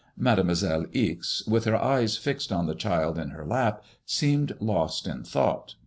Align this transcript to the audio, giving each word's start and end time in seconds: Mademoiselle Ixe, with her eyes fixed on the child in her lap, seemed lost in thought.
Mademoiselle 0.17 0.85
Ixe, 0.93 1.43
with 1.45 1.65
her 1.65 1.75
eyes 1.75 2.17
fixed 2.17 2.51
on 2.51 2.65
the 2.65 2.73
child 2.73 3.19
in 3.19 3.29
her 3.29 3.45
lap, 3.45 3.83
seemed 4.03 4.55
lost 4.59 5.05
in 5.05 5.21
thought. 5.23 5.75